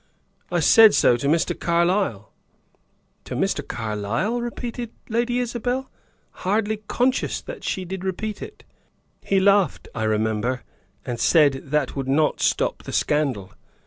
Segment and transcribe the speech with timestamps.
[0.51, 1.53] I said so to Mr.
[1.59, 2.31] Carlyle."
[3.25, 3.61] "To Mr.
[3.67, 5.91] Carlyle?" repeated Lady Isabel,
[6.41, 8.63] hardly conscious that she did repeat it.
[9.23, 10.63] "He laughed, I remember,
[11.05, 13.53] and said that would not stop the scandal.